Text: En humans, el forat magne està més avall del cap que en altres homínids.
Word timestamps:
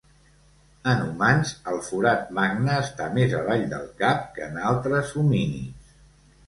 En 0.93 1.03
humans, 1.09 1.51
el 1.73 1.77
forat 1.89 2.33
magne 2.39 2.81
està 2.87 3.11
més 3.19 3.37
avall 3.43 3.69
del 3.75 3.87
cap 4.03 4.27
que 4.39 4.51
en 4.51 4.61
altres 4.75 5.17
homínids. 5.25 5.97